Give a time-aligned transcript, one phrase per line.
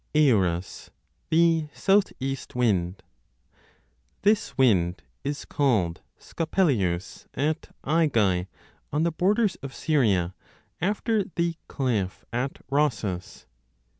[0.15, 0.89] Eurus
[1.29, 3.03] (the South East Wind).
[4.23, 8.47] This wind is called Scopeleus at Aegae,
[8.91, 10.33] on the borders of Syria,
[10.81, 13.45] after the cliff 4 at Rosus.